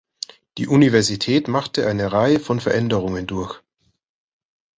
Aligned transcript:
Die 0.57 0.65
Universität 0.67 1.47
machte 1.47 1.85
eine 1.85 2.11
Reihe 2.11 2.39
von 2.39 2.59
Veränderungen 2.59 3.27
durch. 3.27 3.61